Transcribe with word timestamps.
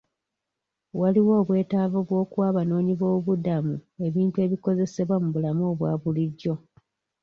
Waliwo 0.99 1.33
obwetaavu 1.41 1.99
bw'okuwa 2.07 2.45
abanoonyiboobudamu 2.51 3.75
ebintu 4.07 4.37
ebikozesebwa 4.45 5.15
mu 5.23 5.27
bulamu 5.33 5.63
obwa 5.71 5.91
bulijjo. 6.01 6.53